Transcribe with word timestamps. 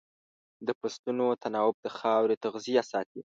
د 0.67 0.69
فصلونو 0.79 1.25
تناوب 1.43 1.75
د 1.81 1.87
خاورې 1.97 2.35
تغذیه 2.43 2.83
ساتي. 2.91 3.19